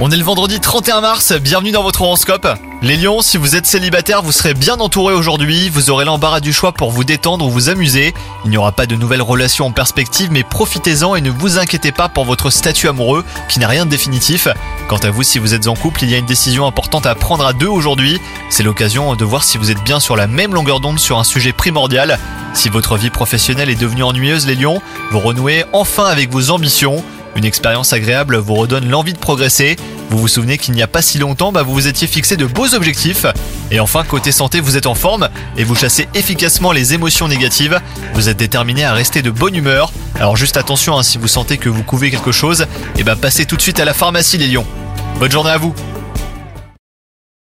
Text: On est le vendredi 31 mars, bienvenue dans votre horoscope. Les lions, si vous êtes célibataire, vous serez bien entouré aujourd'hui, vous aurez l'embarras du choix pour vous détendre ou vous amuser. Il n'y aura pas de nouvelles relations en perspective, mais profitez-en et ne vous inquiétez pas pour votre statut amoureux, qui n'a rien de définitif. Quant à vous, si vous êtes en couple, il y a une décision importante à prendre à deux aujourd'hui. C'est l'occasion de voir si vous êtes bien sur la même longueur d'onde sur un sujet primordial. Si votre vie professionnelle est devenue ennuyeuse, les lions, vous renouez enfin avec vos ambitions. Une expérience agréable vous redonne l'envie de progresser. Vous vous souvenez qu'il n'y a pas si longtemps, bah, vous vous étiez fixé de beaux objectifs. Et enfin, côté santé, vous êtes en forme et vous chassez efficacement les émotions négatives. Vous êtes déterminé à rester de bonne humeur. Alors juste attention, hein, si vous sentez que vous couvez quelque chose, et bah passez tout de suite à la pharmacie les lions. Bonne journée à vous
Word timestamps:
On 0.00 0.10
est 0.10 0.16
le 0.18 0.22
vendredi 0.22 0.60
31 0.60 1.00
mars, 1.00 1.32
bienvenue 1.32 1.70
dans 1.70 1.82
votre 1.82 2.02
horoscope. 2.02 2.46
Les 2.82 2.98
lions, 2.98 3.22
si 3.22 3.38
vous 3.38 3.56
êtes 3.56 3.64
célibataire, 3.64 4.20
vous 4.20 4.32
serez 4.32 4.52
bien 4.52 4.74
entouré 4.80 5.14
aujourd'hui, 5.14 5.70
vous 5.70 5.88
aurez 5.88 6.04
l'embarras 6.04 6.40
du 6.40 6.52
choix 6.52 6.72
pour 6.72 6.90
vous 6.90 7.02
détendre 7.02 7.46
ou 7.46 7.50
vous 7.50 7.70
amuser. 7.70 8.12
Il 8.44 8.50
n'y 8.50 8.58
aura 8.58 8.72
pas 8.72 8.84
de 8.84 8.94
nouvelles 8.94 9.22
relations 9.22 9.64
en 9.64 9.70
perspective, 9.70 10.30
mais 10.30 10.42
profitez-en 10.42 11.14
et 11.14 11.22
ne 11.22 11.30
vous 11.30 11.58
inquiétez 11.58 11.90
pas 11.90 12.10
pour 12.10 12.26
votre 12.26 12.50
statut 12.50 12.86
amoureux, 12.86 13.24
qui 13.48 13.60
n'a 13.60 13.68
rien 13.68 13.86
de 13.86 13.90
définitif. 13.90 14.46
Quant 14.88 14.98
à 14.98 15.08
vous, 15.08 15.22
si 15.22 15.38
vous 15.38 15.54
êtes 15.54 15.68
en 15.68 15.74
couple, 15.74 16.02
il 16.02 16.10
y 16.10 16.14
a 16.14 16.18
une 16.18 16.26
décision 16.26 16.66
importante 16.66 17.06
à 17.06 17.14
prendre 17.14 17.46
à 17.46 17.54
deux 17.54 17.68
aujourd'hui. 17.68 18.20
C'est 18.50 18.62
l'occasion 18.62 19.14
de 19.14 19.24
voir 19.24 19.42
si 19.42 19.56
vous 19.56 19.70
êtes 19.70 19.82
bien 19.84 20.00
sur 20.00 20.16
la 20.16 20.26
même 20.26 20.52
longueur 20.52 20.80
d'onde 20.80 20.98
sur 20.98 21.18
un 21.18 21.24
sujet 21.24 21.54
primordial. 21.54 22.18
Si 22.52 22.68
votre 22.68 22.98
vie 22.98 23.08
professionnelle 23.08 23.70
est 23.70 23.80
devenue 23.80 24.02
ennuyeuse, 24.02 24.46
les 24.46 24.54
lions, 24.54 24.82
vous 25.10 25.20
renouez 25.20 25.64
enfin 25.72 26.04
avec 26.04 26.30
vos 26.30 26.50
ambitions. 26.50 27.02
Une 27.36 27.44
expérience 27.44 27.92
agréable 27.92 28.36
vous 28.36 28.54
redonne 28.54 28.88
l'envie 28.88 29.14
de 29.14 29.18
progresser. 29.18 29.76
Vous 30.10 30.18
vous 30.18 30.28
souvenez 30.28 30.58
qu'il 30.58 30.74
n'y 30.74 30.82
a 30.82 30.86
pas 30.86 31.00
si 31.00 31.18
longtemps, 31.18 31.52
bah, 31.52 31.62
vous 31.62 31.72
vous 31.72 31.88
étiez 31.88 32.06
fixé 32.06 32.36
de 32.36 32.44
beaux 32.44 32.74
objectifs. 32.74 33.26
Et 33.70 33.80
enfin, 33.80 34.04
côté 34.04 34.32
santé, 34.32 34.60
vous 34.60 34.76
êtes 34.76 34.86
en 34.86 34.94
forme 34.94 35.28
et 35.56 35.64
vous 35.64 35.74
chassez 35.74 36.08
efficacement 36.14 36.72
les 36.72 36.92
émotions 36.92 37.28
négatives. 37.28 37.80
Vous 38.14 38.28
êtes 38.28 38.36
déterminé 38.36 38.84
à 38.84 38.92
rester 38.92 39.22
de 39.22 39.30
bonne 39.30 39.56
humeur. 39.56 39.92
Alors 40.16 40.36
juste 40.36 40.56
attention, 40.56 40.98
hein, 40.98 41.02
si 41.02 41.18
vous 41.18 41.28
sentez 41.28 41.56
que 41.56 41.68
vous 41.68 41.82
couvez 41.82 42.10
quelque 42.10 42.32
chose, 42.32 42.66
et 42.98 43.04
bah 43.04 43.16
passez 43.16 43.46
tout 43.46 43.56
de 43.56 43.62
suite 43.62 43.80
à 43.80 43.84
la 43.84 43.94
pharmacie 43.94 44.36
les 44.36 44.48
lions. 44.48 44.66
Bonne 45.18 45.32
journée 45.32 45.50
à 45.50 45.58
vous 45.58 45.74